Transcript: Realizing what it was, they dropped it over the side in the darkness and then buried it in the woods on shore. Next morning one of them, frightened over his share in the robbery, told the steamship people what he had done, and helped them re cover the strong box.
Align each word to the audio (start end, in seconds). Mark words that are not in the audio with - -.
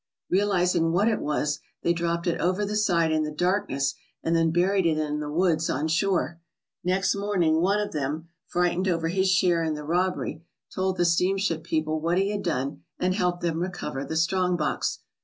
Realizing 0.31 0.91
what 0.91 1.07
it 1.07 1.21
was, 1.21 1.59
they 1.83 1.93
dropped 1.93 2.25
it 2.25 2.41
over 2.41 2.65
the 2.65 2.75
side 2.75 3.11
in 3.11 3.21
the 3.21 3.29
darkness 3.29 3.93
and 4.23 4.35
then 4.35 4.49
buried 4.49 4.87
it 4.87 4.97
in 4.97 5.19
the 5.19 5.29
woods 5.29 5.69
on 5.69 5.87
shore. 5.87 6.41
Next 6.83 7.13
morning 7.15 7.61
one 7.61 7.79
of 7.79 7.91
them, 7.91 8.29
frightened 8.47 8.87
over 8.87 9.09
his 9.09 9.29
share 9.29 9.63
in 9.63 9.75
the 9.75 9.83
robbery, 9.83 10.43
told 10.73 10.97
the 10.97 11.05
steamship 11.05 11.63
people 11.63 12.01
what 12.01 12.17
he 12.17 12.31
had 12.31 12.41
done, 12.41 12.81
and 12.97 13.13
helped 13.13 13.41
them 13.41 13.59
re 13.59 13.69
cover 13.69 14.03
the 14.03 14.15
strong 14.17 14.57
box. 14.57 15.01